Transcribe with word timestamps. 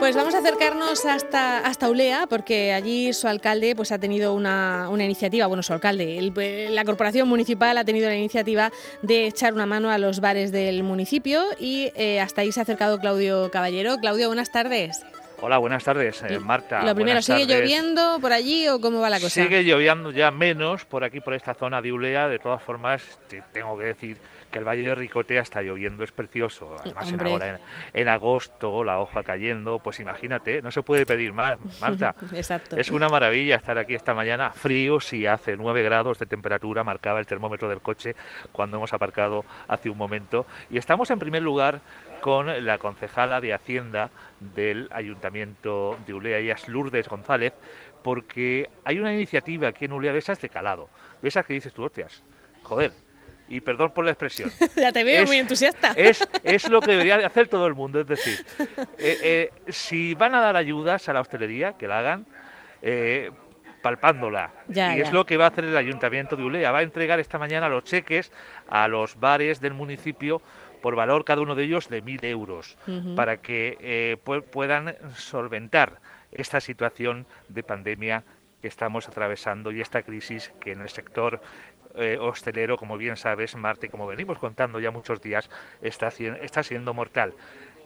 Pues 0.00 0.16
vamos 0.16 0.34
a 0.34 0.38
acercarnos 0.38 1.04
hasta, 1.04 1.58
hasta 1.58 1.90
Ulea, 1.90 2.26
porque 2.26 2.72
allí 2.72 3.12
su 3.12 3.28
alcalde 3.28 3.76
pues, 3.76 3.92
ha 3.92 3.98
tenido 3.98 4.32
una, 4.32 4.88
una 4.88 5.04
iniciativa, 5.04 5.46
bueno, 5.46 5.62
su 5.62 5.74
alcalde, 5.74 6.32
la 6.70 6.84
corporación 6.86 7.28
municipal 7.28 7.76
ha 7.76 7.84
tenido 7.84 8.08
la 8.08 8.16
iniciativa 8.16 8.72
de 9.02 9.26
echar 9.26 9.52
una 9.52 9.66
mano 9.66 9.90
a 9.90 9.98
los 9.98 10.20
bares 10.20 10.52
del 10.52 10.82
municipio 10.84 11.44
y 11.58 11.92
eh, 11.94 12.18
hasta 12.18 12.40
ahí 12.40 12.50
se 12.50 12.60
ha 12.60 12.62
acercado 12.62 12.98
Claudio 12.98 13.50
Caballero. 13.50 13.98
Claudio, 13.98 14.28
buenas 14.28 14.50
tardes. 14.50 15.04
Hola, 15.42 15.58
buenas 15.58 15.84
tardes, 15.84 16.22
eh, 16.26 16.38
Marta. 16.38 16.82
Lo 16.82 16.94
primero, 16.94 17.20
¿sigue 17.20 17.44
lloviendo 17.44 18.18
por 18.20 18.32
allí 18.32 18.68
o 18.68 18.80
cómo 18.80 19.00
va 19.00 19.10
la 19.10 19.20
cosa? 19.20 19.42
Sigue 19.42 19.62
lloviendo 19.64 20.12
ya 20.12 20.30
menos 20.30 20.86
por 20.86 21.04
aquí, 21.04 21.20
por 21.20 21.34
esta 21.34 21.52
zona 21.52 21.82
de 21.82 21.92
Ulea. 21.92 22.26
De 22.28 22.38
todas 22.38 22.62
formas, 22.62 23.02
tengo 23.52 23.76
que 23.78 23.84
decir 23.84 24.16
que 24.50 24.58
el 24.58 24.64
Valle 24.64 24.82
de 24.82 24.94
Ricotea 24.94 25.42
está 25.42 25.62
lloviendo, 25.62 26.04
es 26.04 26.12
precioso. 26.12 26.76
Además, 26.80 27.12
en, 27.12 27.26
ahora 27.26 27.60
en, 27.92 28.08
agosto, 28.08 28.84
la 28.84 28.98
hoja 29.00 29.22
cayendo, 29.22 29.78
pues 29.78 30.00
imagínate, 30.00 30.62
no 30.62 30.70
se 30.70 30.82
puede 30.82 31.06
pedir 31.06 31.32
más, 31.32 31.58
Marta. 31.80 32.14
Exacto. 32.32 32.76
Es 32.76 32.90
una 32.90 33.08
maravilla 33.08 33.56
estar 33.56 33.78
aquí 33.78 33.94
esta 33.94 34.14
mañana, 34.14 34.50
frío, 34.50 35.00
si 35.00 35.26
hace 35.26 35.56
9 35.56 35.82
grados 35.82 36.18
de 36.18 36.26
temperatura, 36.26 36.84
marcaba 36.84 37.20
el 37.20 37.26
termómetro 37.26 37.68
del 37.68 37.80
coche 37.80 38.14
cuando 38.52 38.76
hemos 38.76 38.92
aparcado 38.92 39.44
hace 39.68 39.90
un 39.90 39.98
momento. 39.98 40.46
Y 40.70 40.78
estamos 40.78 41.10
en 41.10 41.18
primer 41.18 41.42
lugar 41.42 41.80
con 42.20 42.64
la 42.64 42.78
concejala 42.78 43.40
de 43.40 43.54
Hacienda 43.54 44.10
del 44.40 44.88
Ayuntamiento 44.92 45.98
de 46.06 46.14
Ulea, 46.14 46.38
ella 46.38 46.54
es 46.54 46.68
Lourdes 46.68 47.08
González, 47.08 47.54
porque 48.02 48.68
hay 48.84 48.98
una 48.98 49.12
iniciativa 49.12 49.68
aquí 49.68 49.84
en 49.86 49.92
Ulea 49.92 50.12
de 50.12 50.18
esas 50.18 50.40
de 50.40 50.48
calado, 50.48 50.88
de 51.22 51.28
esas 51.28 51.46
que 51.46 51.54
dices 51.54 51.72
tú, 51.72 51.84
hostias, 51.84 52.22
joder, 52.62 52.92
y 53.50 53.60
perdón 53.60 53.90
por 53.90 54.04
la 54.04 54.12
expresión. 54.12 54.50
ya 54.76 54.92
te 54.92 55.04
veo 55.04 55.26
muy 55.26 55.36
entusiasta. 55.36 55.92
Es, 55.96 56.26
es, 56.44 56.68
lo 56.70 56.80
que 56.80 56.92
debería 56.92 57.16
hacer 57.26 57.48
todo 57.48 57.66
el 57.66 57.74
mundo, 57.74 58.00
es 58.00 58.06
decir, 58.06 58.46
eh, 58.96 59.18
eh, 59.22 59.50
si 59.68 60.14
van 60.14 60.34
a 60.34 60.40
dar 60.40 60.56
ayudas 60.56 61.08
a 61.08 61.12
la 61.12 61.20
hostelería, 61.20 61.74
que 61.76 61.86
la 61.86 61.98
hagan. 61.98 62.26
Eh, 62.80 63.30
palpándola. 63.82 64.52
y 64.68 65.00
es 65.00 65.10
lo 65.10 65.24
que 65.24 65.38
va 65.38 65.46
a 65.46 65.48
hacer 65.48 65.64
el 65.64 65.74
Ayuntamiento 65.74 66.36
de 66.36 66.44
Ulea. 66.44 66.70
Va 66.70 66.80
a 66.80 66.82
entregar 66.82 67.18
esta 67.18 67.38
mañana 67.38 67.66
los 67.66 67.84
cheques 67.84 68.30
a 68.68 68.86
los 68.88 69.18
bares 69.18 69.58
del 69.58 69.72
municipio 69.72 70.42
por 70.82 70.94
valor 70.96 71.24
cada 71.24 71.40
uno 71.40 71.54
de 71.54 71.64
ellos 71.64 71.88
de 71.88 72.02
mil 72.02 72.22
euros 72.22 72.76
para 73.16 73.38
que 73.38 74.18
puedan 74.52 74.96
solventar 75.16 75.98
esta 76.30 76.60
situación 76.60 77.26
de 77.48 77.62
pandemia 77.62 78.22
que 78.60 78.68
estamos 78.68 79.08
atravesando 79.08 79.72
y 79.72 79.80
esta 79.80 80.02
crisis 80.02 80.52
que 80.60 80.72
en 80.72 80.80
el 80.80 80.88
sector 80.88 81.40
eh, 81.96 82.18
hostelero, 82.20 82.76
como 82.76 82.96
bien 82.96 83.16
sabes, 83.16 83.56
Marte, 83.56 83.88
como 83.88 84.06
venimos 84.06 84.38
contando 84.38 84.78
ya 84.78 84.90
muchos 84.90 85.20
días, 85.20 85.50
está, 85.82 86.08
está 86.08 86.62
siendo 86.62 86.94
mortal. 86.94 87.34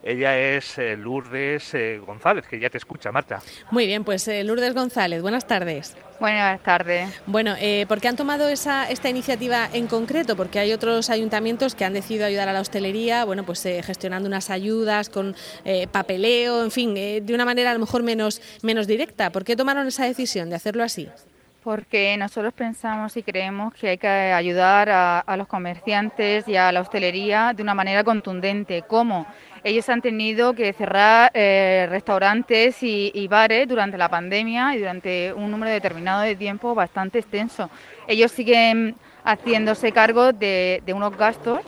Ella 0.06 0.38
es 0.38 0.76
eh, 0.78 0.98
Lourdes 0.98 1.72
eh, 1.72 1.98
González, 1.98 2.46
que 2.46 2.60
ya 2.60 2.68
te 2.68 2.76
escucha, 2.76 3.10
Marta. 3.10 3.40
Muy 3.70 3.86
bien, 3.86 4.04
pues 4.04 4.28
Lourdes 4.28 4.74
González, 4.74 5.22
buenas 5.22 5.46
tardes. 5.46 5.96
Buenas 6.20 6.62
tardes. 6.62 7.08
Bueno, 7.26 7.56
¿por 7.88 8.00
qué 8.00 8.08
han 8.08 8.16
tomado 8.16 8.48
esa, 8.48 8.88
esta 8.88 9.08
iniciativa 9.08 9.68
en 9.72 9.86
concreto? 9.86 10.36
Porque 10.36 10.58
hay 10.58 10.72
otros 10.72 11.10
ayuntamientos 11.10 11.74
que 11.74 11.84
han 11.84 11.92
decidido 11.92 12.26
ayudar 12.26 12.48
a 12.48 12.52
la 12.52 12.60
hostelería, 12.60 13.24
bueno, 13.24 13.44
pues 13.44 13.62
gestionando 13.62 14.28
unas 14.28 14.48
ayudas 14.50 15.10
con 15.10 15.34
papeleo, 15.90 16.62
en 16.62 16.70
fin, 16.70 16.94
de 16.94 17.34
una 17.34 17.44
manera 17.44 17.70
a 17.70 17.74
lo 17.74 17.80
mejor 17.80 18.02
menos, 18.04 18.40
menos 18.62 18.86
directa. 18.86 19.30
¿Por 19.30 19.44
qué 19.44 19.56
tomaron 19.56 19.88
esa 19.88 20.04
decisión 20.04 20.50
de 20.50 20.56
hacerlo 20.56 20.84
así? 20.84 21.08
Porque 21.64 22.14
nosotros 22.18 22.52
pensamos 22.52 23.16
y 23.16 23.22
creemos 23.22 23.72
que 23.72 23.88
hay 23.88 23.98
que 23.98 24.06
ayudar 24.06 24.90
a, 24.90 25.36
los 25.38 25.48
comerciantes 25.48 26.46
y 26.46 26.56
a 26.56 26.70
la 26.70 26.82
hostelería 26.82 27.54
de 27.56 27.62
una 27.62 27.74
manera 27.74 28.04
contundente. 28.04 28.84
¿Cómo? 28.86 29.26
Ellos 29.64 29.88
han 29.88 30.02
tenido 30.02 30.52
que 30.52 30.74
cerrar 30.74 31.30
eh, 31.32 31.86
restaurantes 31.88 32.82
y, 32.82 33.26
bares 33.28 33.66
durante 33.66 33.96
la 33.96 34.10
pandemia 34.10 34.76
y 34.76 34.78
durante 34.80 35.32
un 35.32 35.50
número 35.50 35.72
determinado 35.72 36.20
de 36.20 36.36
tiempo 36.36 36.74
bastante 36.74 37.20
extenso. 37.20 37.70
Ellos 38.06 38.30
siguen 38.30 38.94
haciéndose 39.24 39.90
cargo 39.90 40.34
de 40.34 40.82
unos 40.94 41.16
gastos 41.16 41.60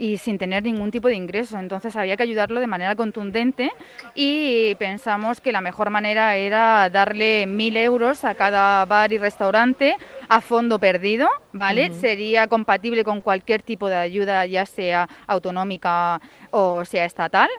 y 0.00 0.16
sin 0.16 0.38
tener 0.38 0.62
ningún 0.62 0.90
tipo 0.90 1.08
de 1.08 1.14
ingreso. 1.14 1.58
Entonces 1.58 1.94
había 1.94 2.16
que 2.16 2.22
ayudarlo 2.22 2.58
de 2.58 2.66
manera 2.66 2.96
contundente 2.96 3.70
y 4.14 4.74
pensamos 4.76 5.42
que 5.42 5.52
la 5.52 5.60
mejor 5.60 5.90
manera 5.90 6.36
era 6.36 6.88
darle 6.88 7.46
mil 7.46 7.76
euros 7.76 8.24
a 8.24 8.34
cada 8.34 8.86
bar 8.86 9.12
y 9.12 9.18
restaurante 9.18 9.96
a 10.28 10.40
fondo 10.40 10.78
perdido, 10.78 11.28
¿vale? 11.52 11.92
Sería 11.92 12.48
compatible 12.48 13.04
con 13.04 13.20
cualquier 13.20 13.62
tipo 13.62 13.90
de 13.90 13.96
ayuda, 13.96 14.46
ya 14.46 14.64
sea 14.64 15.06
autonómica 15.26 16.18
o 16.50 16.84
sea 16.86 17.04
estatal. 17.04 17.50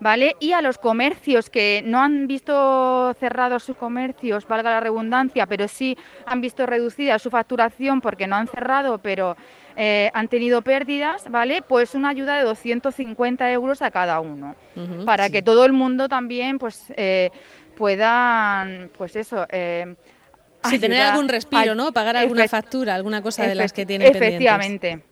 ¿Vale? 0.00 0.34
Y 0.40 0.50
a 0.50 0.60
los 0.60 0.78
comercios 0.78 1.48
que 1.48 1.80
no 1.86 2.00
han 2.00 2.26
visto 2.26 3.14
cerrados 3.20 3.62
sus 3.62 3.76
comercios, 3.76 4.48
valga 4.48 4.68
la 4.68 4.80
redundancia, 4.80 5.46
pero 5.46 5.68
sí 5.68 5.96
han 6.26 6.40
visto 6.40 6.66
reducida 6.66 7.20
su 7.20 7.30
facturación 7.30 8.00
porque 8.00 8.26
no 8.26 8.34
han 8.34 8.48
cerrado, 8.48 8.98
pero 8.98 9.36
eh, 9.76 10.10
han 10.14 10.28
tenido 10.28 10.62
pérdidas, 10.62 11.30
¿vale? 11.30 11.62
Pues 11.62 11.94
una 11.94 12.10
ayuda 12.10 12.36
de 12.36 12.44
250 12.44 13.50
euros 13.52 13.82
a 13.82 13.90
cada 13.90 14.20
uno, 14.20 14.54
para 15.04 15.30
que 15.30 15.42
todo 15.42 15.64
el 15.64 15.72
mundo 15.72 16.08
también, 16.08 16.58
pues, 16.58 16.92
eh, 16.96 17.30
puedan, 17.76 18.90
pues 18.96 19.16
eso, 19.16 19.46
eh, 19.50 19.94
Sí, 20.68 20.78
tener 20.78 21.00
algún 21.00 21.28
respiro, 21.28 21.74
¿no? 21.74 21.92
Pagar 21.92 22.16
alguna 22.16 22.46
factura, 22.48 22.94
alguna 22.94 23.22
cosa 23.22 23.46
de 23.46 23.54
las 23.54 23.72
que 23.72 23.86
tiene 23.86 24.06
Efectivamente. 24.06 25.02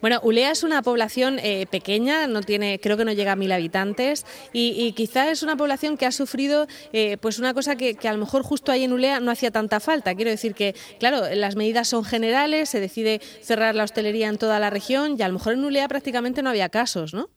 Bueno, 0.00 0.20
Ulea 0.22 0.50
es 0.50 0.62
una 0.62 0.82
población 0.82 1.38
eh, 1.42 1.66
pequeña, 1.70 2.26
no 2.26 2.42
tiene, 2.42 2.78
creo 2.78 2.96
que 2.98 3.06
no 3.06 3.12
llega 3.12 3.32
a 3.32 3.36
mil 3.36 3.52
habitantes 3.52 4.26
y, 4.52 4.74
y 4.76 4.92
quizá 4.92 5.30
es 5.30 5.42
una 5.42 5.56
población 5.56 5.96
que 5.96 6.04
ha 6.04 6.12
sufrido 6.12 6.66
eh, 6.92 7.16
pues 7.20 7.38
una 7.38 7.54
cosa 7.54 7.76
que, 7.76 7.96
a 8.06 8.12
lo 8.12 8.18
mejor 8.18 8.42
justo 8.42 8.70
ahí 8.72 8.84
en 8.84 8.92
Ulea 8.92 9.20
no 9.20 9.30
hacía 9.30 9.50
tanta 9.50 9.80
falta. 9.80 10.14
Quiero 10.14 10.30
decir 10.30 10.54
que, 10.54 10.74
claro, 10.98 11.22
las 11.34 11.56
medidas 11.56 11.88
son 11.88 12.04
generales, 12.04 12.68
se 12.68 12.80
decide 12.80 13.20
cerrar 13.42 13.74
la 13.74 13.84
hostelería 13.84 14.28
en 14.28 14.38
toda 14.38 14.58
la 14.58 14.70
región 14.70 15.16
y 15.18 15.22
a 15.22 15.28
lo 15.28 15.34
mejor 15.34 15.54
en 15.54 15.64
Ulea 15.64 15.88
prácticamente 15.88 16.42
no 16.42 16.50
había 16.50 16.68
casos, 16.68 17.14
¿no? 17.14 17.30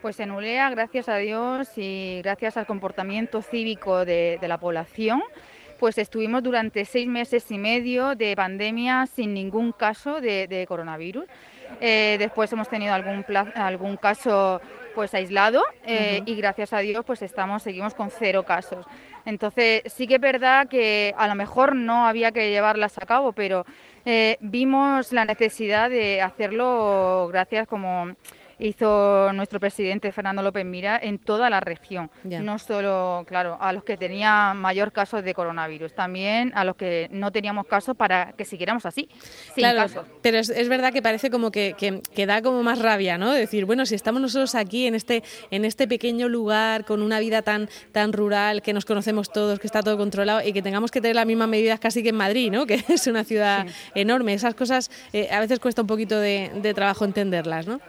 Pues 0.00 0.18
en 0.18 0.32
Ulea, 0.32 0.68
gracias 0.70 1.08
a 1.08 1.16
Dios 1.16 1.68
y 1.76 2.20
gracias 2.22 2.56
al 2.56 2.66
comportamiento 2.66 3.40
cívico 3.40 4.04
de 4.04 4.38
la 4.42 4.58
población, 4.58 5.22
pues 5.82 5.98
estuvimos 5.98 6.44
durante 6.44 6.84
seis 6.84 7.08
meses 7.08 7.50
y 7.50 7.58
medio 7.58 8.14
de 8.14 8.36
pandemia 8.36 9.08
sin 9.12 9.34
ningún 9.34 9.72
caso 9.72 10.20
de, 10.20 10.64
coronavirus. 10.68 11.24
Eh, 11.80 12.14
después 12.20 12.52
hemos 12.52 12.68
tenido 12.68 12.94
algún, 12.94 13.24
algún 13.56 13.96
caso 13.96 14.60
pues 14.94 15.12
aislado 15.12 15.60
eh, 15.84 16.22
y 16.24 16.36
gracias 16.36 16.72
a 16.72 16.78
Dios 16.78 17.04
pues 17.04 17.20
estamos 17.22 17.64
seguimos 17.64 17.94
con 17.94 18.12
cero 18.12 18.44
casos. 18.44 18.86
Entonces 19.24 19.82
sí 19.86 20.06
que 20.06 20.14
es 20.14 20.20
verdad 20.20 20.68
que 20.68 21.16
a 21.18 21.26
lo 21.26 21.34
mejor 21.34 21.74
no 21.74 22.06
había 22.06 22.30
que 22.30 22.50
llevarlas 22.50 22.96
a 22.98 23.04
cabo, 23.04 23.32
pero 23.32 23.66
eh, 24.04 24.36
vimos 24.38 25.12
la 25.12 25.24
necesidad 25.24 25.90
de 25.90 26.22
hacerlo 26.22 27.28
gracias 27.32 27.66
como 27.66 28.14
hizo 28.58 29.32
nuestro 29.32 29.60
presidente 29.60 30.12
Fernando 30.12 30.42
López 30.42 30.64
Mira 30.64 30.98
en 31.02 31.18
toda 31.18 31.50
la 31.50 31.60
región, 31.60 32.10
no 32.24 32.58
solo, 32.58 33.24
claro, 33.26 33.58
a 33.60 33.72
los 33.72 33.84
que 33.84 33.96
tenían 33.96 34.56
mayor 34.56 34.92
caso 34.92 35.22
de 35.22 35.34
coronavirus, 35.34 35.94
también 35.94 36.52
a 36.54 36.64
los 36.64 36.76
que 36.76 37.08
no 37.10 37.32
teníamos 37.32 37.66
caso 37.66 37.94
para 37.94 38.32
que 38.32 38.44
siguiéramos 38.44 38.86
así, 38.86 39.08
sin 39.54 39.64
claro, 39.64 40.04
Pero 40.22 40.38
es, 40.38 40.68
verdad 40.68 40.92
que 40.92 41.02
parece 41.02 41.30
como 41.30 41.50
que, 41.50 41.74
que, 41.74 42.26
da 42.26 42.42
como 42.42 42.62
más 42.62 42.78
rabia, 42.78 43.18
¿no? 43.18 43.32
Decir, 43.32 43.64
bueno, 43.64 43.86
si 43.86 43.94
estamos 43.94 44.22
nosotros 44.22 44.54
aquí 44.54 44.86
en 44.86 44.94
este, 44.94 45.22
en 45.50 45.64
este 45.64 45.88
pequeño 45.88 46.28
lugar, 46.28 46.84
con 46.84 47.02
una 47.02 47.18
vida 47.20 47.42
tan, 47.42 47.68
tan 47.92 48.12
rural, 48.12 48.62
que 48.62 48.72
nos 48.72 48.84
conocemos 48.84 49.32
todos, 49.32 49.58
que 49.58 49.66
está 49.66 49.82
todo 49.82 49.96
controlado 49.96 50.46
y 50.46 50.52
que 50.52 50.62
tengamos 50.62 50.90
que 50.90 51.00
tener 51.00 51.16
las 51.16 51.26
mismas 51.26 51.48
medidas 51.48 51.80
casi 51.80 52.02
que 52.02 52.10
en 52.10 52.16
Madrid, 52.16 52.50
¿no? 52.50 52.66
Que 52.72 52.82
es 52.88 53.06
una 53.06 53.24
ciudad 53.24 53.66
enorme. 53.94 54.32
Esas 54.32 54.54
cosas 54.54 54.90
eh, 55.12 55.28
a 55.30 55.40
veces 55.40 55.58
cuesta 55.58 55.82
un 55.82 55.88
poquito 55.88 56.18
de, 56.18 56.50
de 56.54 56.74
trabajo 56.74 57.04
entenderlas, 57.04 57.66
¿no? 57.66 57.80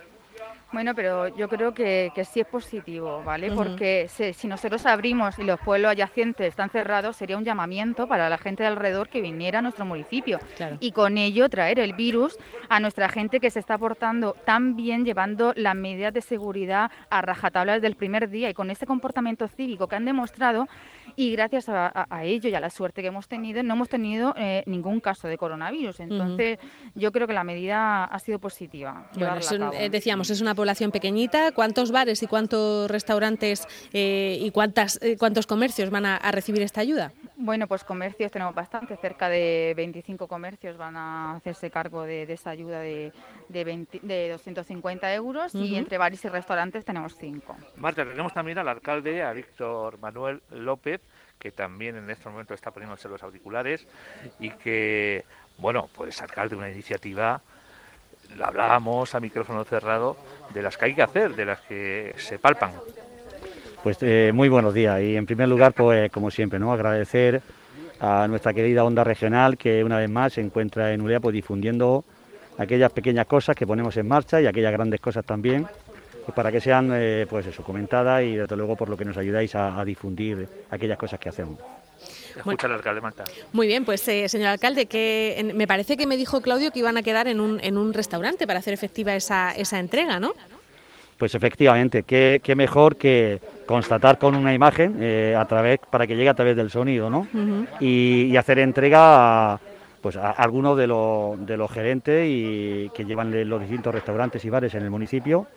Bueno, 0.74 0.96
pero 0.96 1.28
yo 1.28 1.48
creo 1.48 1.72
que, 1.75 2.12
sí 2.30 2.40
es 2.40 2.48
positivo, 2.48 3.22
¿vale? 3.24 3.52
Porque 3.52 4.08
si, 4.10 4.48
nosotros 4.48 4.88
abrimos 4.88 5.38
y 5.38 5.44
los 5.44 5.60
pueblos 5.60 5.92
adyacentes 5.92 6.48
están 6.48 6.72
cerrados, 6.72 7.16
sería 7.16 7.38
un 7.38 7.44
llamamiento 7.44 8.08
para 8.08 8.28
la 8.28 8.40
gente 8.40 8.64
de 8.64 8.70
alrededor 8.70 9.08
que 9.08 9.22
viniera 9.22 9.60
a 9.60 9.62
nuestro 9.62 9.86
municipio. 9.86 10.40
Y 10.80 10.92
con 10.92 11.20
ello 11.20 11.48
traer 11.48 11.78
el 11.78 11.94
virus 11.94 12.40
a 12.70 12.80
nuestra 12.80 13.08
gente 13.08 13.40
que 13.40 13.52
se 13.52 13.60
está 13.60 13.78
portando 13.78 14.36
tan 14.46 14.75
bien, 14.75 15.06
llevando 15.06 15.54
las 15.56 15.75
medidas 15.75 16.12
de 16.12 16.22
seguridad 16.22 16.90
a 17.12 17.22
rajatabla 17.22 17.76
desde 17.76 17.88
el 17.88 17.96
primer 17.96 18.30
día 18.31 18.50
y 18.50 18.56
con 18.56 18.72
ese 18.72 18.88
comportamiento 18.88 19.48
cívico 19.48 19.88
que 19.88 19.96
han 19.96 20.06
demostrado 20.06 20.68
y 21.16 21.31
gracias 21.34 21.69
a, 21.69 22.08
ello 22.24 22.50
y 22.50 22.56
a 22.56 22.60
la 22.60 22.72
suerte 22.72 23.02
que 23.02 23.10
hemos 23.10 23.28
tenido, 23.28 23.62
no 23.62 23.76
hemos 23.76 23.90
tenido 23.90 24.34
eh, 24.38 24.64
ningún 24.66 25.00
caso 25.00 25.28
de 25.28 25.38
coronavirus. 25.38 26.00
Entonces, 26.00 26.58
yo 26.96 27.12
creo 27.12 27.28
que 27.28 27.34
la 27.34 27.44
medida 27.44 28.06
ha 28.06 28.19
sido 28.19 28.40
positiva. 28.40 29.08
Bueno, 29.16 29.72
eh, 29.74 29.90
decíamos, 29.92 30.30
es 30.31 30.42
una 30.42 30.56
población 30.63 30.92
pequeñita. 30.92 31.51
¿Cuántos 31.51 31.92
bares 31.92 32.24
y 32.24 32.27
cuántos 32.27 32.89
restaurantes 32.89 33.68
eh, 33.92 34.38
y 34.39 34.50
cuántas, 34.51 34.98
eh, 35.01 35.18
cuántos 35.18 35.45
comercios 35.45 35.89
van 35.89 36.06
a, 36.06 36.31
recibir 36.31 36.62
esta 36.62 36.80
ayuda? 36.80 37.12
Bueno, 37.36 37.68
pues 37.68 37.83
comercios 37.83 38.31
tenemos 38.31 38.56
bastante, 38.56 38.95
cerca 38.95 39.27
de 39.27 39.74
25 39.75 40.25
comercios 40.30 40.77
van 40.77 40.95
a 40.95 41.36
hacerse 41.36 41.69
cargo 41.69 42.04
de, 42.04 42.24
esa 42.31 42.51
ayuda 42.51 42.80
de, 42.80 43.12
de, 43.50 44.30
250 44.31 45.13
euros 45.13 45.54
y 45.54 45.75
entre 45.75 45.98
bares 45.98 46.24
y 46.24 46.30
restaurantes 46.30 46.86
tenemos 46.86 47.18
5. 47.19 47.57
Marta, 47.75 48.06
tenemos 48.06 48.33
también 48.33 48.57
al 48.57 48.69
alcalde, 48.69 49.21
a 49.21 49.33
Víctor 49.33 50.00
Manuel 50.00 50.42
López, 50.50 51.01
que 51.39 51.51
también 51.51 51.98
en 51.98 52.09
este 52.09 52.30
momento 52.30 52.54
está 52.54 52.71
poniéndose 52.71 53.09
los 53.09 53.21
auriculares 53.21 53.86
y 54.39 54.50
que, 54.51 55.25
bueno, 55.57 55.89
pues 55.94 56.21
alcalde, 56.21 56.56
una 56.56 56.71
iniciativa 56.71 57.42
hablábamos 58.42 59.14
a 59.16 59.20
micrófono 59.20 59.64
cerrado 59.64 60.18
de 60.54 60.62
las 60.62 60.78
que 60.78 60.86
hay 60.86 60.96
que 60.96 61.02
hacer, 61.02 61.36
de 61.36 61.46
las 61.46 61.62
que 61.62 62.14
se 62.18 62.40
palpan. 62.40 62.72
Pues 63.84 63.98
eh, 64.02 64.31
muy 64.34 64.50
buenos 64.50 64.74
días 64.74 65.02
y 65.02 65.16
en 65.16 65.25
primer 65.25 65.50
lugar, 65.50 65.74
pues 65.74 66.10
como 66.12 66.31
siempre, 66.31 66.58
¿no? 66.58 66.72
agradecer 66.72 67.42
a 68.00 68.28
nuestra 68.28 68.54
querida 68.54 68.84
onda 68.84 69.04
regional 69.04 69.58
que 69.58 69.84
una 69.84 69.98
vez 69.98 70.10
más 70.10 70.34
se 70.34 70.42
encuentra 70.42 70.94
en 70.94 71.02
Ulea 71.02 71.20
pues, 71.20 71.34
difundiendo 71.34 72.06
aquellas 72.58 72.92
pequeñas 72.92 73.25
cosas 73.25 73.56
que 73.56 73.68
ponemos 73.68 73.96
en 73.98 74.08
marcha 74.08 74.42
y 74.42 74.46
aquellas 74.46 74.72
grandes 74.72 75.02
cosas 75.02 75.26
también 75.26 75.68
pues, 76.26 76.36
para 76.36 76.52
que 76.52 76.62
sean 76.62 76.92
eh, 76.94 77.26
pues 77.30 77.46
eso 77.48 77.64
comentadas 77.64 78.24
y 78.24 78.36
desde 78.36 78.56
luego 78.56 78.76
por 78.76 78.90
lo 78.90 78.98
que 78.98 79.06
nos 79.06 79.18
ayudáis 79.18 79.54
a 79.56 79.84
difundir 79.84 80.48
aquellas 80.69 80.98
cosas 80.98 81.19
que 81.19 81.30
hacemos. 81.30 81.60
Escucha 82.35 82.68
al 82.68 82.74
alcalde, 82.74 83.01
Marta. 83.01 83.25
Muy 83.51 83.68
bien, 83.68 83.85
pues 83.85 84.07
eh, 84.07 84.27
señor 84.30 84.50
alcalde, 84.50 84.85
que 84.85 85.51
me 85.53 85.68
parece 85.68 85.97
que 85.97 86.07
me 86.07 86.18
dijo 86.18 86.41
Claudio 86.41 86.71
que 86.71 86.80
iban 86.80 86.97
a 86.97 87.03
quedar 87.03 87.27
en 87.27 87.39
un, 87.39 87.59
en 87.62 87.77
un 87.77 87.94
restaurante 87.94 88.47
para 88.47 88.59
hacer 88.59 88.74
efectiva 88.74 89.15
esa, 89.15 89.51
esa 89.51 89.80
entrega, 89.80 90.19
¿no? 90.19 90.33
Pues 91.18 91.35
efectivamente, 91.35 92.03
qué, 92.03 92.53
mejor 92.56 92.97
que 92.97 93.39
constatar 93.65 94.18
con 94.18 94.35
una 94.35 94.53
imagen 94.53 94.97
eh, 95.00 95.35
a 95.38 95.45
través 95.45 95.80
para 95.89 96.06
que 96.06 96.15
llegue 96.15 96.30
a 96.30 96.33
través 96.33 96.56
del 96.56 96.69
sonido, 96.69 97.09
¿no? 97.09 97.27
y, 97.80 98.35
hacer 98.35 98.59
entrega 98.59 99.53
a, 99.53 99.59
pues 100.01 100.18
a 100.18 100.31
algunos 100.31 100.77
de 100.77 100.88
los, 100.88 101.45
de 101.45 101.56
los 101.56 101.71
gerentes 101.71 102.27
y 102.27 102.89
que 102.94 103.06
llevan 103.06 103.47
los 103.47 103.62
distintos 103.62 103.94
restaurantes 103.94 104.44
y 104.44 104.50
bares 104.50 104.74
en 104.74 104.83
el 104.83 104.89
municipio 104.89 105.47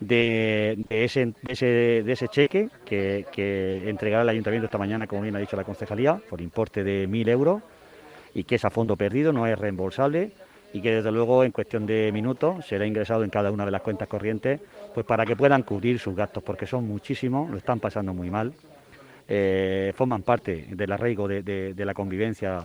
de, 0.00 0.84
ese, 0.88 2.28
cheque 2.28 2.68
que, 2.84 3.88
entregará 3.88 4.22
el 4.22 4.28
ayuntamiento 4.30 4.66
esta 4.66 4.78
mañana, 4.78 5.06
como 5.06 5.22
bien 5.22 5.36
ha 5.36 5.38
dicho 5.38 5.56
la 5.56 5.64
concejalía, 5.64 6.20
por 6.28 6.40
importe 6.40 6.82
de 6.82 7.06
mil 7.06 7.28
euros 7.28 7.62
y 8.34 8.44
que 8.44 8.56
es 8.56 8.64
a 8.64 8.70
fondo 8.70 8.96
perdido, 8.96 9.32
no 9.32 9.46
es 9.46 9.58
reembolsable 9.58 10.32
y 10.72 10.80
que 10.80 10.96
desde 10.96 11.12
luego 11.12 11.44
en 11.44 11.52
cuestión 11.52 11.84
de 11.84 12.10
minutos 12.12 12.66
será 12.66 12.86
ingresado 12.86 13.24
en 13.24 13.30
cada 13.30 13.50
una 13.50 13.64
de 13.64 13.72
las 13.72 13.82
cuentas 13.82 14.08
corrientes 14.08 14.60
pues 14.94 15.04
para 15.04 15.26
que 15.26 15.36
puedan 15.36 15.62
cubrir 15.62 15.98
sus 15.98 16.14
gastos 16.14 16.42
porque 16.42 16.66
son 16.66 16.86
muchísimos, 16.86 17.50
lo 17.50 17.58
están 17.58 17.80
pasando 17.80 18.14
muy 18.14 18.30
mal, 18.30 18.52
eh, 19.28 19.92
forman 19.96 20.22
parte 20.22 20.66
del 20.70 20.92
arraigo 20.92 21.28
de 21.28 21.74
la 21.84 21.94
convivencia 21.94 22.64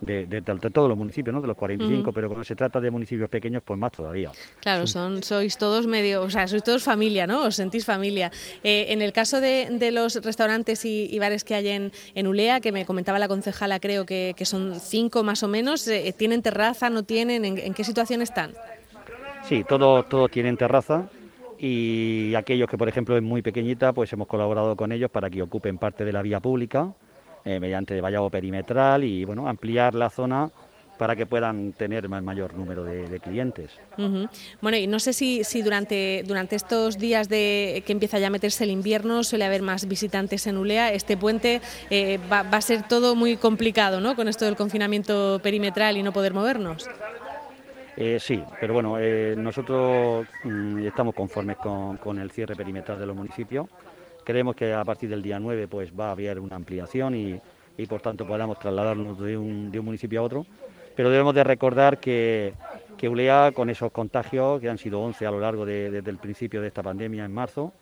de, 0.00 0.42
todos 0.72 0.88
los 0.88 0.98
municipios, 0.98 1.34
¿no? 1.34 1.40
de 1.40 1.48
los 1.48 1.56
45, 1.56 2.12
pero 2.12 2.28
cuando 2.28 2.44
se 2.44 2.54
trata 2.54 2.80
de 2.80 2.90
municipios 2.90 3.28
pequeños, 3.28 3.62
pues 3.64 3.78
más 3.78 3.92
todavía. 3.92 4.30
Claro, 4.60 4.86
son 4.86 5.22
sois 5.22 5.56
todos 5.56 5.86
medio, 5.86 6.22
o 6.22 6.30
sea, 6.30 6.46
sois 6.46 6.62
todos 6.62 6.82
familia, 6.82 7.26
¿no? 7.26 7.44
Os 7.44 7.56
sentís 7.56 7.84
familia. 7.84 8.30
Eh, 8.62 8.86
en 8.88 9.02
el 9.02 9.12
caso 9.12 9.40
de, 9.40 9.68
los 9.92 10.16
restaurantes 10.24 10.84
y, 10.84 11.18
bares 11.18 11.44
que 11.44 11.54
hay 11.54 11.68
en, 11.68 11.92
en, 12.14 12.26
Ulea, 12.26 12.60
que 12.60 12.72
me 12.72 12.84
comentaba 12.84 13.18
la 13.18 13.28
concejala, 13.28 13.80
creo 13.80 14.04
que, 14.04 14.34
son 14.44 14.78
cinco 14.78 15.22
más 15.22 15.42
o 15.42 15.48
menos, 15.48 15.88
eh, 15.88 16.14
¿tienen 16.16 16.42
terraza, 16.42 16.90
no 16.90 17.02
tienen? 17.02 17.44
¿En, 17.44 17.74
qué 17.74 17.84
situación 17.84 18.20
están? 18.20 18.52
Sí, 19.44 19.64
todos 19.66 20.08
todo 20.08 20.28
tienen 20.28 20.56
terraza 20.56 21.08
y 21.58 22.34
aquellos 22.34 22.68
que, 22.68 22.76
por 22.76 22.88
ejemplo, 22.88 23.16
es 23.16 23.22
muy 23.22 23.40
pequeñita, 23.40 23.92
pues 23.92 24.12
hemos 24.12 24.26
colaborado 24.26 24.76
con 24.76 24.92
ellos 24.92 25.10
para 25.10 25.30
que 25.30 25.42
ocupen 25.42 25.78
parte 25.78 26.04
de 26.04 26.12
la 26.12 26.22
vía 26.22 26.40
pública 26.40 26.94
eh, 27.44 27.60
mediante 27.60 28.00
vallado 28.00 28.30
perimetral 28.30 29.04
y 29.04 29.24
bueno, 29.24 29.48
ampliar 29.48 29.94
la 29.94 30.08
zona 30.08 30.50
para 30.98 31.14
que 31.16 31.26
puedan 31.26 31.72
tener 31.72 32.08
más 32.08 32.22
mayor 32.22 32.54
número 32.54 32.84
de, 32.84 33.20
clientes. 33.20 33.70
Bueno, 34.62 34.76
y 34.78 34.86
no 34.86 34.98
sé 34.98 35.12
si, 35.12 35.44
si 35.44 35.60
durante, 35.60 36.22
durante 36.24 36.56
estos 36.56 36.98
días 36.98 37.28
de 37.28 37.82
que 37.84 37.92
empieza 37.92 38.18
ya 38.18 38.28
a 38.28 38.30
meterse 38.30 38.64
el 38.64 38.70
invierno 38.70 39.24
suele 39.24 39.44
haber 39.44 39.60
más 39.60 39.86
visitantes 39.88 40.46
en 40.46 40.56
Ulea. 40.56 40.92
Este 40.92 41.16
puente 41.16 41.60
eh, 41.90 42.18
va, 42.32 42.40
a 42.40 42.60
ser 42.60 42.86
todo 42.88 43.16
muy 43.16 43.36
complicado, 43.36 44.00
¿no? 44.00 44.14
Con 44.14 44.28
esto 44.28 44.44
del 44.44 44.56
confinamiento 44.56 45.40
perimetral 45.42 45.96
y 45.96 46.02
no 46.02 46.12
poder 46.12 46.32
movernos. 46.32 46.88
Eh, 47.96 48.18
sí, 48.20 48.42
pero 48.60 48.72
bueno, 48.74 48.96
nosotros 49.36 50.26
mm, 50.44 50.86
estamos 50.86 51.14
conformes 51.14 51.56
con, 51.56 51.96
con 51.96 52.18
el 52.20 52.30
cierre 52.30 52.56
perimetral 52.56 52.98
de 52.98 53.06
los 53.06 53.16
municipios. 53.16 53.66
Creemos 54.24 54.56
que 54.56 54.72
a 54.72 54.84
partir 54.84 55.08
del 55.10 55.22
día 55.22 55.38
9 55.38 55.68
pues, 55.68 55.92
va 55.98 56.08
a 56.08 56.12
haber 56.12 56.40
una 56.40 56.56
ampliación 56.56 57.14
y, 57.14 57.40
y 57.76 57.86
por 57.86 58.00
tanto 58.00 58.26
podamos 58.26 58.58
trasladarnos 58.58 59.18
de 59.20 59.36
un, 59.36 59.70
de 59.70 59.78
un, 59.78 59.84
municipio 59.84 60.20
a 60.20 60.22
otro. 60.24 60.46
Pero 60.96 61.10
debemos 61.10 61.34
de 61.34 61.42
recordar 61.42 61.98
que, 61.98 62.54
que 62.96 63.08
Ulea, 63.08 63.52
con 63.52 63.68
esos 63.68 63.90
contagios, 63.90 64.60
que 64.60 64.68
han 64.68 64.78
sido 64.78 65.00
11 65.00 65.26
a 65.26 65.30
lo 65.30 65.40
largo 65.40 65.66
de, 65.66 65.90
desde 65.90 66.10
el 66.10 66.18
principio 66.18 66.60
de 66.60 66.68
esta 66.68 66.82
pandemia 66.82 67.24
en 67.24 67.32
marzo, 67.32 67.72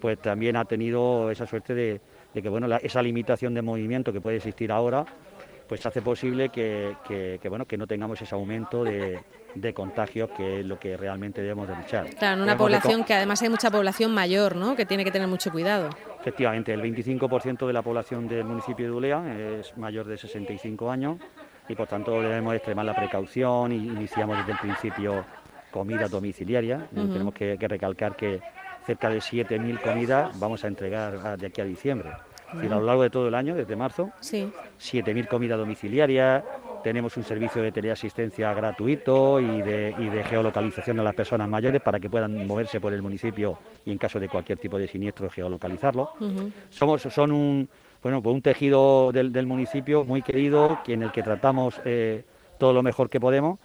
pues 0.00 0.18
también 0.20 0.56
ha 0.56 0.64
tenido 0.64 1.30
esa 1.32 1.46
suerte 1.46 1.74
de, 1.74 2.00
que 2.32 2.48
bueno, 2.48 2.68
esa 2.76 3.02
limitación 3.02 3.54
de 3.54 3.62
movimiento 3.62 4.12
que 4.12 4.20
puede 4.20 4.36
existir 4.36 4.70
ahora, 4.70 5.04
pues 5.70 5.86
hace 5.86 6.02
posible 6.02 6.48
que, 6.48 6.96
que, 7.06 7.48
bueno, 7.48 7.64
que 7.64 7.78
no 7.78 7.86
tengamos 7.86 8.20
ese 8.20 8.34
aumento 8.34 8.82
de, 8.82 9.20
de 9.54 9.72
contagios, 9.72 10.28
que 10.36 10.58
es 10.58 10.66
lo 10.66 10.80
que 10.80 10.96
realmente 10.96 11.40
debemos 11.42 11.68
de 11.68 11.76
luchar. 11.76 12.10
Claro, 12.16 12.38
en 12.38 12.42
una 12.42 12.56
población 12.56 13.04
que 13.04 13.14
además 13.14 13.40
hay 13.40 13.50
mucha 13.50 13.70
población 13.70 14.12
mayor, 14.12 14.56
¿no? 14.56 14.74
Que 14.74 14.84
tiene 14.84 15.04
que 15.04 15.12
tener 15.12 15.28
mucho 15.28 15.52
cuidado. 15.52 15.90
Efectivamente, 16.18 16.74
el 16.74 16.82
25% 16.82 17.68
de 17.68 17.72
la 17.72 17.82
población 17.82 18.26
del 18.26 18.46
municipio 18.46 18.86
de 18.86 18.90
Ulea 18.90 19.58
es 19.60 19.78
mayor 19.78 20.06
de 20.06 20.18
65 20.18 20.90
años 20.90 21.18
y 21.68 21.76
por 21.76 21.86
tanto 21.86 22.20
debemos 22.20 22.52
extremar 22.56 22.84
la 22.84 22.96
precaución 22.96 23.70
y 23.70 23.76
iniciamos 23.76 24.38
desde 24.38 24.50
el 24.50 24.58
principio 24.58 25.24
comida 25.70 26.08
domiciliaria. 26.08 26.88
Tenemos 26.92 27.32
que, 27.32 27.56
recalcar 27.56 28.16
que 28.16 28.40
cerca 28.84 29.08
de 29.08 29.18
7.000 29.18 29.80
comidas 29.80 30.36
vamos 30.40 30.64
a 30.64 30.66
entregar 30.66 31.38
de 31.38 31.46
aquí 31.46 31.60
a 31.60 31.64
diciembre. 31.64 32.10
Y 32.54 32.66
a 32.66 32.68
lo 32.70 32.82
largo 32.82 33.02
de 33.02 33.10
todo 33.10 33.28
el 33.28 33.34
año, 33.34 33.54
desde 33.54 33.76
marzo, 33.76 34.10
sí. 34.20 34.50
7.000 34.80 35.28
comidas 35.28 35.58
domiciliarias, 35.58 36.42
tenemos 36.82 37.16
un 37.16 37.24
servicio 37.24 37.62
de 37.62 37.72
teleasistencia 37.72 38.52
gratuito 38.54 39.40
y 39.40 39.62
de, 39.62 39.94
y 39.98 40.08
de, 40.08 40.24
geolocalización 40.24 40.98
a 41.00 41.02
las 41.02 41.14
personas 41.14 41.48
mayores 41.48 41.80
para 41.82 42.00
que 42.00 42.08
puedan 42.08 42.46
moverse 42.46 42.80
por 42.80 42.92
el 42.92 43.02
municipio 43.02 43.58
y 43.84 43.92
en 43.92 43.98
caso 43.98 44.18
de 44.18 44.28
cualquier 44.28 44.58
tipo 44.58 44.78
de 44.78 44.88
siniestro 44.88 45.28
geolocalizarlo. 45.30 46.12
Somos 46.70 47.02
son 47.02 47.32
un 47.32 47.68
bueno 48.02 48.22
pues 48.22 48.34
un 48.34 48.42
tejido 48.42 49.12
del, 49.12 49.46
municipio 49.46 50.04
muy 50.04 50.22
querido 50.22 50.78
en 50.86 51.02
el 51.02 51.12
que 51.12 51.22
tratamos 51.22 51.80
eh, 51.84 52.24
todo 52.58 52.72
lo 52.72 52.82
mejor 52.82 53.10
que 53.10 53.20
podemos 53.20 53.58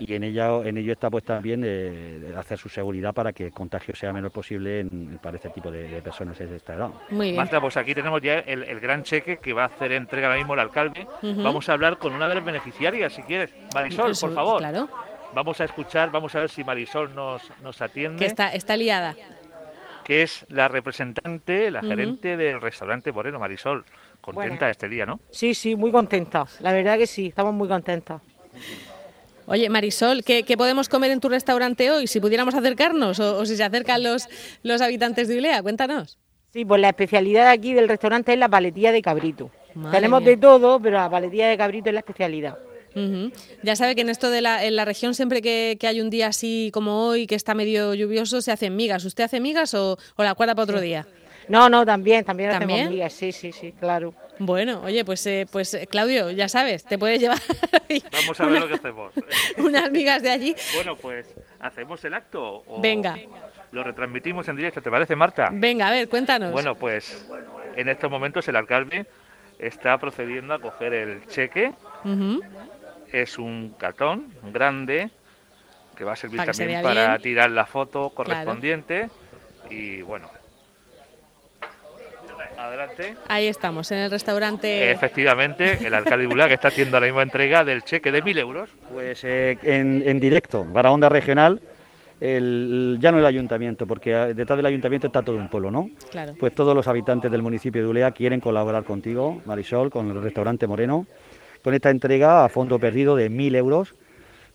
y 0.00 0.14
en 0.14 0.24
ella 0.24 0.48
en 0.64 0.78
ello 0.78 0.92
está 0.92 1.10
pues 1.10 1.24
también 1.24 1.60
de, 1.60 2.32
hacer 2.36 2.58
su 2.58 2.68
seguridad 2.68 3.12
para 3.12 3.32
que 3.32 3.46
el 3.46 3.52
contagio 3.52 3.94
sea 3.94 4.12
menor 4.12 4.30
posible 4.30 4.80
en, 4.80 5.18
para 5.22 5.36
este 5.36 5.50
tipo 5.50 5.70
de, 5.70 6.00
personas 6.02 6.38
de 6.38 6.56
esta 6.56 6.74
edad. 6.74 6.90
Muy 7.10 7.32
bien. 7.32 7.48
pues 7.60 7.76
aquí 7.76 7.94
tenemos 7.94 8.22
ya 8.22 8.38
el, 8.38 8.80
gran 8.80 9.02
cheque 9.02 9.38
que 9.38 9.52
va 9.52 9.64
a 9.64 9.66
hacer 9.66 9.92
entrega 9.92 10.28
ahora 10.28 10.38
mismo 10.38 10.54
el 10.54 10.60
alcalde. 10.60 11.06
Vamos 11.22 11.68
a 11.68 11.74
hablar 11.74 11.98
con 11.98 12.14
una 12.14 12.28
de 12.28 12.36
las 12.36 12.44
beneficiarias, 12.44 13.12
si 13.12 13.22
quieres. 13.22 13.52
Marisol, 13.74 14.12
por 14.18 14.34
favor. 14.34 14.58
Claro. 14.58 14.88
Vamos 15.34 15.60
a 15.60 15.64
escuchar, 15.64 16.10
vamos 16.10 16.34
a 16.34 16.40
ver 16.40 16.50
si 16.50 16.64
Marisol 16.64 17.14
nos, 17.14 17.42
nos 17.62 17.80
atiende. 17.80 18.18
Que 18.18 18.26
está, 18.26 18.52
está 18.52 18.76
liada. 18.76 19.14
Que 20.04 20.22
es 20.22 20.44
la 20.48 20.66
representante, 20.66 21.70
la 21.70 21.82
gerente 21.82 22.36
del 22.36 22.60
restaurante 22.60 23.12
Moreno, 23.12 23.38
Marisol. 23.38 23.84
Contenta 24.20 24.68
este 24.68 24.88
día, 24.88 25.06
¿no? 25.06 25.20
Sí, 25.30 25.54
sí, 25.54 25.76
muy 25.76 25.92
contenta. 25.92 26.46
La 26.60 26.72
verdad 26.72 26.98
que 26.98 27.06
sí, 27.06 27.28
estamos 27.28 27.54
muy 27.54 27.68
contentas. 27.68 28.20
Oye, 29.50 29.68
Marisol, 29.68 30.22
¿qué, 30.22 30.44
podemos 30.56 30.88
comer 30.88 31.10
en 31.10 31.18
tu 31.18 31.28
restaurante 31.28 31.90
hoy? 31.90 32.06
Si 32.06 32.20
pudiéramos 32.20 32.54
acercarnos 32.54 33.18
o, 33.18 33.44
si 33.44 33.56
se 33.56 33.64
acercan 33.64 34.00
los, 34.00 34.28
los 34.62 34.80
habitantes 34.80 35.26
de 35.26 35.38
Ilea, 35.38 35.60
cuéntanos. 35.60 36.18
Sí, 36.52 36.64
pues 36.64 36.80
la 36.80 36.90
especialidad 36.90 37.48
aquí 37.48 37.74
del 37.74 37.88
restaurante 37.88 38.32
es 38.32 38.38
la 38.38 38.48
paletilla 38.48 38.92
de 38.92 39.02
cabrito. 39.02 39.50
Tenemos 39.90 40.24
de 40.24 40.36
todo, 40.36 40.78
pero 40.78 40.98
la 40.98 41.10
paletilla 41.10 41.48
de 41.48 41.58
cabrito 41.58 41.88
es 41.88 41.94
la 41.94 41.98
especialidad. 41.98 42.58
Ya 43.64 43.74
sabe 43.74 43.96
que 43.96 44.02
en 44.02 44.10
esto 44.10 44.30
de 44.30 44.40
la, 44.40 44.64
en 44.64 44.76
la 44.76 44.84
región 44.84 45.14
siempre 45.14 45.42
que, 45.42 45.76
hay 45.82 46.00
un 46.00 46.10
día 46.10 46.28
así 46.28 46.70
como 46.72 47.08
hoy, 47.08 47.26
que 47.26 47.34
está 47.34 47.52
medio 47.52 47.92
lluvioso, 47.94 48.42
se 48.42 48.52
hacen 48.52 48.76
migas. 48.76 49.04
¿Usted 49.04 49.24
hace 49.24 49.40
migas 49.40 49.74
o, 49.74 49.98
la 50.16 50.32
guarda 50.34 50.54
para 50.54 50.62
otro 50.62 50.80
día? 50.80 51.08
No, 51.48 51.68
no, 51.68 51.84
también, 51.84 52.24
también, 52.24 52.50
hacemos 52.50 52.88
migas, 52.88 53.12
sí, 53.12 53.32
sí, 53.32 53.50
sí, 53.50 53.72
claro. 53.72 54.14
Bueno, 54.40 54.80
oye, 54.84 55.04
pues, 55.04 55.26
eh, 55.26 55.46
pues 55.52 55.74
eh, 55.74 55.86
Claudio, 55.86 56.30
ya 56.30 56.48
sabes, 56.48 56.82
te 56.84 56.96
puedes 56.96 57.20
llevar. 57.20 57.38
Vamos 58.12 58.40
a 58.40 58.46
ver 58.46 58.60
lo 58.62 58.68
que 58.68 58.74
hacemos. 58.74 59.12
unas 59.58 59.90
migas 59.90 60.22
de 60.22 60.30
allí. 60.30 60.56
Bueno, 60.74 60.96
pues, 60.96 61.36
¿hacemos 61.60 62.02
el 62.06 62.14
acto? 62.14 62.64
O 62.66 62.80
Venga. 62.80 63.18
Lo 63.70 63.84
retransmitimos 63.84 64.48
en 64.48 64.56
directo, 64.56 64.80
¿te 64.80 64.90
parece, 64.90 65.14
Marta? 65.14 65.50
Venga, 65.52 65.88
a 65.88 65.90
ver, 65.90 66.08
cuéntanos. 66.08 66.52
Bueno, 66.52 66.74
pues, 66.74 67.28
en 67.76 67.90
estos 67.90 68.10
momentos 68.10 68.48
el 68.48 68.56
alcalde 68.56 69.06
está 69.58 69.98
procediendo 69.98 70.54
a 70.54 70.58
coger 70.58 70.94
el 70.94 71.26
cheque. 71.26 71.74
Es 73.12 73.38
un 73.38 73.74
cartón 73.76 74.32
grande 74.42 75.10
que 75.96 76.04
va 76.04 76.14
a 76.14 76.16
servir 76.16 76.42
también 76.42 76.82
para 76.82 77.18
tirar 77.18 77.50
la 77.50 77.66
foto 77.66 78.08
correspondiente 78.08 79.10
y 79.68 80.00
bueno. 80.00 80.39
Adelante. 82.70 83.16
Ahí 83.26 83.48
estamos, 83.48 83.90
en 83.90 83.98
el 83.98 84.10
restaurante. 84.12 84.92
Efectivamente, 84.92 85.84
el 85.84 85.92
alcalde 85.92 86.28
Bula 86.28 86.46
que 86.46 86.54
está 86.54 86.68
haciendo 86.68 87.00
la 87.00 87.06
misma 87.06 87.24
entrega 87.24 87.64
del 87.64 87.82
cheque 87.82 88.12
de 88.12 88.22
mil 88.22 88.38
euros. 88.38 88.70
Pues 88.92 89.24
eh, 89.24 89.58
en, 89.64 90.04
en 90.06 90.20
directo, 90.20 90.64
para 90.72 90.92
Onda 90.92 91.08
Regional, 91.08 91.60
el, 92.20 92.98
ya 93.00 93.10
no 93.10 93.18
el 93.18 93.26
ayuntamiento, 93.26 93.88
porque 93.88 94.14
detrás 94.14 94.56
del 94.56 94.66
ayuntamiento 94.66 95.08
está 95.08 95.20
todo 95.22 95.34
un 95.34 95.48
pueblo, 95.48 95.72
¿no? 95.72 95.90
Claro. 96.12 96.34
Pues 96.38 96.54
todos 96.54 96.72
los 96.72 96.86
habitantes 96.86 97.28
del 97.32 97.42
municipio 97.42 97.82
de 97.82 97.88
Ulea 97.88 98.12
quieren 98.12 98.38
colaborar 98.38 98.84
contigo, 98.84 99.42
Marisol, 99.46 99.90
con 99.90 100.08
el 100.08 100.22
restaurante 100.22 100.68
Moreno, 100.68 101.06
con 101.64 101.74
esta 101.74 101.90
entrega 101.90 102.44
a 102.44 102.48
fondo 102.48 102.78
perdido 102.78 103.16
de 103.16 103.30
mil 103.30 103.56
euros 103.56 103.94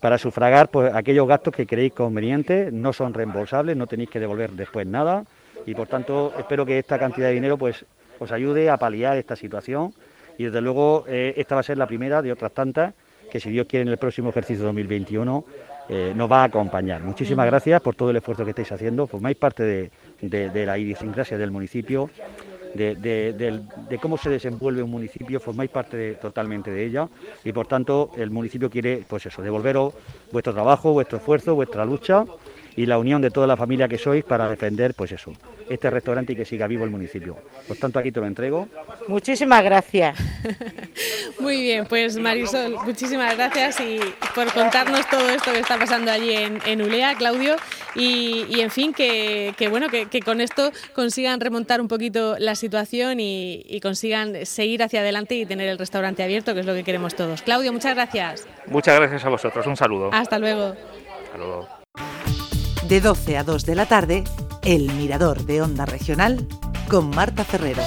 para 0.00 0.16
sufragar 0.16 0.70
pues, 0.70 0.90
aquellos 0.94 1.28
gastos 1.28 1.52
que 1.52 1.66
creéis 1.66 1.92
convenientes, 1.92 2.72
no 2.72 2.94
son 2.94 3.12
reembolsables, 3.12 3.76
no 3.76 3.86
tenéis 3.86 4.08
que 4.08 4.20
devolver 4.20 4.52
después 4.52 4.86
nada 4.86 5.24
y 5.66 5.74
por 5.74 5.88
tanto 5.88 6.32
espero 6.38 6.64
que 6.64 6.78
esta 6.78 6.98
cantidad 6.98 7.28
de 7.28 7.34
dinero 7.34 7.58
pues 7.58 7.84
os 8.18 8.32
ayude 8.32 8.70
a 8.70 8.76
paliar 8.76 9.16
esta 9.16 9.36
situación 9.36 9.92
y 10.38 10.44
desde 10.44 10.60
luego 10.60 11.04
eh, 11.08 11.34
esta 11.36 11.54
va 11.54 11.60
a 11.60 11.64
ser 11.64 11.78
la 11.78 11.86
primera 11.86 12.22
de 12.22 12.32
otras 12.32 12.52
tantas 12.52 12.94
que 13.30 13.40
si 13.40 13.50
Dios 13.50 13.66
quiere 13.66 13.82
en 13.82 13.88
el 13.88 13.98
próximo 13.98 14.30
ejercicio 14.30 14.64
2021 14.64 15.44
eh, 15.88 16.12
nos 16.16 16.30
va 16.30 16.42
a 16.42 16.44
acompañar. 16.44 17.00
Muchísimas 17.02 17.46
gracias 17.46 17.80
por 17.80 17.94
todo 17.94 18.10
el 18.10 18.16
esfuerzo 18.16 18.44
que 18.44 18.50
estáis 18.50 18.72
haciendo, 18.72 19.06
formáis 19.06 19.36
parte 19.36 19.90
de, 20.20 20.66
la 20.66 20.76
idiosincrasia 20.78 21.38
del 21.38 21.52
municipio, 21.52 22.10
de, 22.74 23.98
cómo 24.02 24.18
se 24.18 24.30
desenvuelve 24.30 24.82
un 24.82 24.90
municipio, 24.90 25.38
formáis 25.38 25.70
parte 25.70 26.14
totalmente 26.14 26.72
de 26.72 26.84
ella 26.84 27.08
y 27.44 27.52
por 27.52 27.68
tanto 27.68 28.10
el 28.16 28.30
municipio 28.30 28.68
quiere, 28.68 29.04
pues 29.08 29.26
eso, 29.26 29.42
devolveros 29.42 29.94
vuestro 30.32 30.52
trabajo, 30.52 30.92
vuestro 30.92 31.18
esfuerzo, 31.18 31.54
vuestra 31.54 31.84
lucha 31.84 32.24
y 32.74 32.86
la 32.86 32.98
unión 32.98 33.22
de 33.22 33.30
toda 33.30 33.46
la 33.46 33.56
familia 33.56 33.86
que 33.86 33.96
sois 33.96 34.24
para 34.24 34.48
defender, 34.48 34.92
pues 34.94 35.12
eso, 35.12 35.32
este 35.68 35.90
restaurante 35.90 36.32
y 36.32 36.36
que 36.36 36.44
siga 36.44 36.66
vivo 36.66 36.84
el 36.84 36.90
municipio. 36.90 37.36
Por 37.66 37.76
tanto, 37.76 37.98
aquí 37.98 38.12
te 38.12 38.20
lo 38.20 38.26
entrego. 38.26 38.68
Muchísimas 39.08 39.62
gracias. 39.62 40.18
Muy 41.40 41.60
bien, 41.60 41.86
pues 41.86 42.16
Marisol, 42.16 42.76
muchísimas 42.84 43.36
gracias 43.36 43.80
y 43.80 43.98
por 44.34 44.52
contarnos 44.52 45.08
todo 45.08 45.28
esto 45.28 45.52
que 45.52 45.58
está 45.58 45.78
pasando 45.78 46.10
allí 46.10 46.32
en, 46.32 46.82
Ulea, 46.82 47.14
Claudio, 47.14 47.56
y, 47.94 48.60
en 48.60 48.70
fin, 48.70 48.92
que, 48.92 49.54
bueno, 49.70 49.88
que, 49.88 50.20
con 50.20 50.40
esto 50.40 50.72
consigan 50.94 51.40
remontar 51.40 51.80
un 51.80 51.88
poquito 51.88 52.36
la 52.38 52.54
situación 52.54 53.20
y, 53.20 53.62
y 53.66 53.80
consigan 53.80 54.46
seguir 54.46 54.82
hacia 54.82 55.00
adelante 55.00 55.34
y 55.34 55.46
tener 55.46 55.68
el 55.68 55.78
restaurante 55.78 56.22
abierto, 56.22 56.54
que 56.54 56.60
es 56.60 56.66
lo 56.66 56.74
que 56.74 56.84
queremos 56.84 57.14
todos. 57.14 57.42
Claudio, 57.42 57.72
muchas 57.72 57.94
gracias. 57.94 58.46
Muchas 58.66 58.98
gracias 58.98 59.24
a 59.24 59.28
vosotros, 59.28 59.66
un 59.66 59.76
saludo. 59.76 60.10
Hasta 60.12 60.38
luego. 60.38 60.74
Hasta 61.24 61.38
luego. 61.38 61.68
De 62.88 63.00
12 63.00 63.36
a 63.36 63.44
2 63.44 63.66
de 63.66 63.74
la 63.74 63.86
tarde, 63.86 64.24
El 64.66 64.92
Mirador 64.94 65.46
de 65.46 65.62
Onda 65.62 65.86
Regional 65.86 66.44
con 66.88 67.08
Marta 67.10 67.44
Ferrero. 67.44 67.84